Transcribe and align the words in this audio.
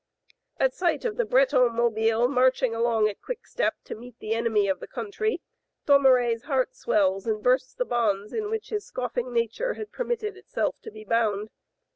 At 0.57 0.73
sight 0.73 1.05
of 1.05 1.15
the 1.17 1.25
Breton 1.25 1.75
Mobiles 1.75 2.27
marching 2.27 2.73
along 2.73 3.07
at 3.07 3.21
quick 3.21 3.45
step 3.45 3.75
to 3.83 3.93
meet 3.93 4.17
the 4.17 4.33
enemy 4.33 4.67
of 4.67 4.79
the 4.79 4.87
country, 4.87 5.43
Thomeray 5.85 6.33
s 6.33 6.41
heart 6.45 6.73
swells 6.73 7.27
and 7.27 7.43
bursts 7.43 7.75
the 7.75 7.85
bonds 7.85 8.33
in 8.33 8.49
which 8.49 8.69
his 8.69 8.83
scoffing 8.87 9.31
nature 9.31 9.75
had 9.75 9.91
permitted 9.91 10.35
itself 10.37 10.81
to 10.81 10.89
be 10.89 11.03
bound. 11.03 11.51